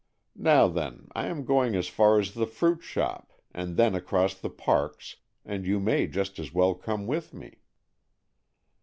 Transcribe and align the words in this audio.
Now 0.41 0.67
then, 0.67 1.09
I 1.13 1.27
am 1.27 1.45
going 1.45 1.75
as 1.75 1.87
far 1.87 2.19
as 2.19 2.33
the 2.33 2.47
fruit 2.47 2.81
shop, 2.81 3.33
and 3.53 3.77
then 3.77 3.93
across 3.93 4.33
the 4.33 4.49
parks, 4.49 5.17
and 5.45 5.63
you 5.63 5.79
may 5.79 6.07
just 6.07 6.39
as 6.39 6.51
well 6.51 6.73
come 6.73 7.05
with 7.05 7.35
me." 7.35 7.59